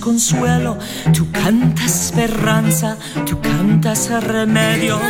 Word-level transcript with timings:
consuelo, 0.00 0.78
tú 1.14 1.30
cantas 1.30 2.06
esperanza, 2.06 2.96
tú 3.26 3.40
cantas 3.40 4.10
remedios. 4.24 5.00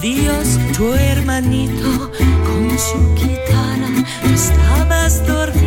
Dios, 0.00 0.58
tu 0.74 0.94
hermanito, 0.94 2.10
con 2.46 2.70
su 2.78 3.14
guitarra. 3.14 3.88
Tú 4.22 4.28
estabas 4.32 5.26
dormida, 5.26 5.59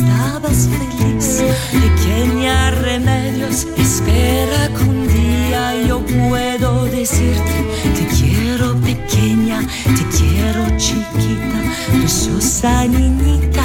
estabas 0.00 0.68
feliz. 0.68 1.42
Pequeña 1.72 2.70
remedios, 2.70 3.66
espera 3.76 4.68
que 4.74 4.82
un 4.84 5.08
día 5.08 5.86
yo 5.86 6.00
puedo 6.00 6.84
decirte: 6.86 7.56
Te 7.96 8.04
quiero 8.16 8.76
pequeña, 8.80 9.60
te 9.96 10.04
quiero 10.16 10.62
chiquita, 10.76 11.58
preciosa 11.92 12.86
niñita, 12.86 13.64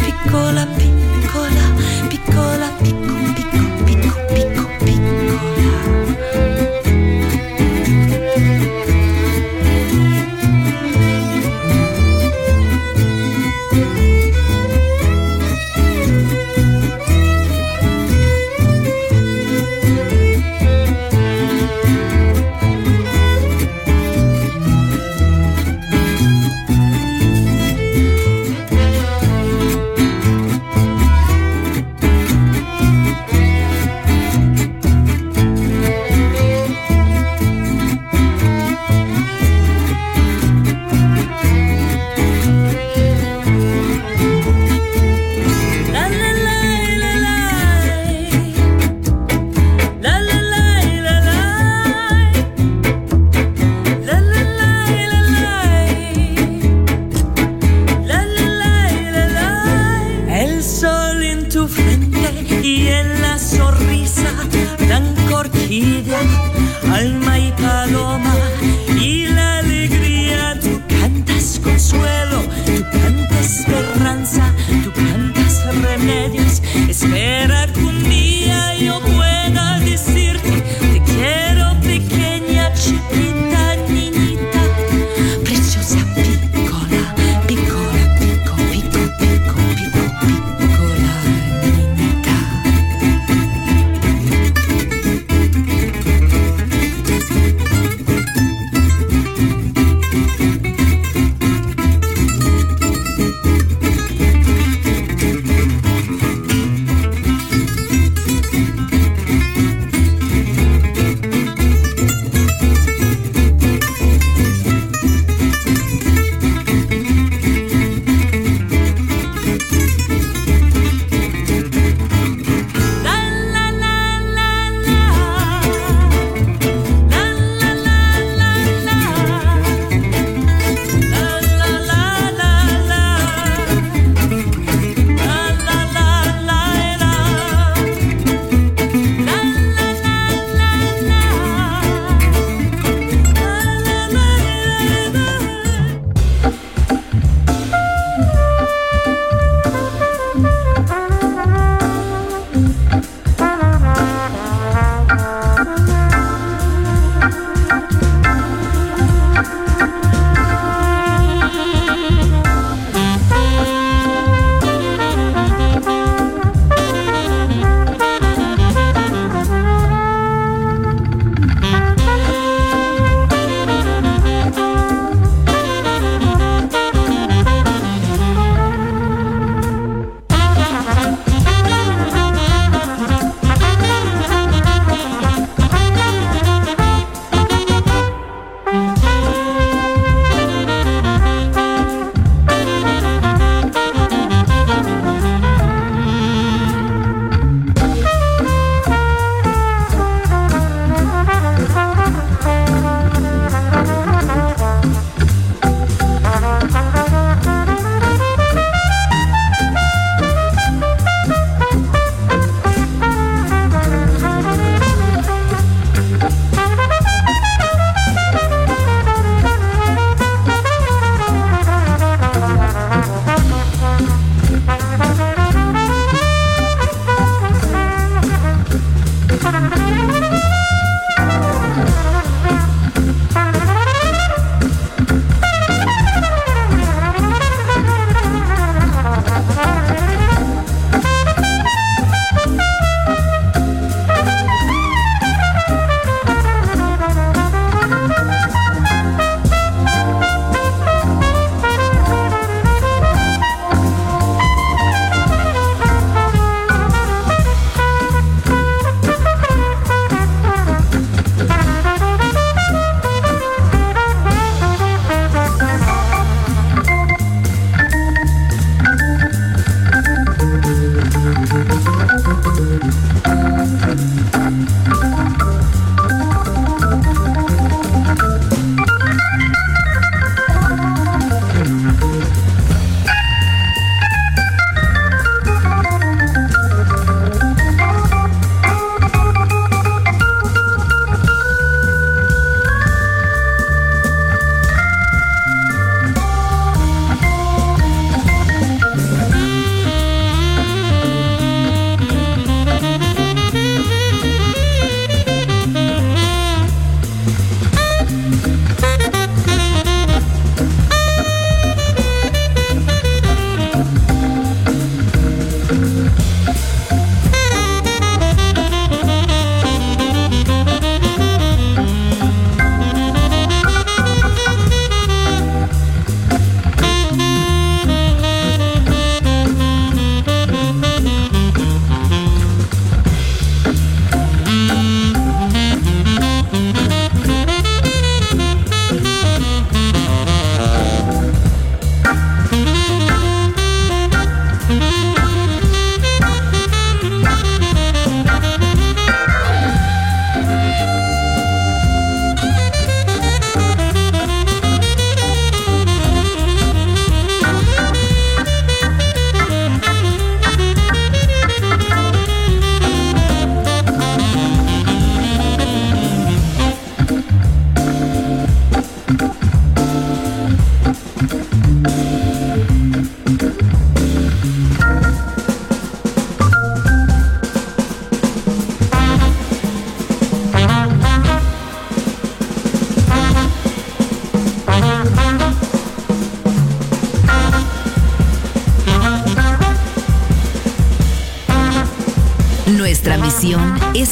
piccola, 0.00 0.66
piccola, 0.66 0.93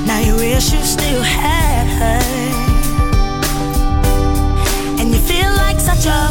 Now 0.07 0.21
you 0.21 0.37
wish 0.37 0.73
you 0.73 0.81
still 0.81 1.23
had 1.23 1.87
her, 2.01 2.23
and 5.01 5.11
you 5.11 5.19
feel 5.21 5.51
like 5.57 5.79
such 5.81 6.07
a 6.07 6.31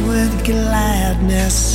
With 0.00 0.44
gladness. 0.44 1.65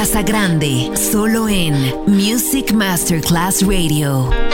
Otto 0.00 0.06
Casagrande. 0.06 0.96
Solo 0.96 1.46
en 1.46 1.74
Music 2.06 2.72
Masterclass 2.72 3.62
Radio. 3.62 4.49